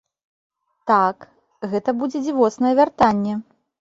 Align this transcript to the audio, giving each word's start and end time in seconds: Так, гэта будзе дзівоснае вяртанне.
Так, 0.91 1.17
гэта 1.73 1.95
будзе 2.01 2.21
дзівоснае 2.25 2.71
вяртанне. 2.83 3.33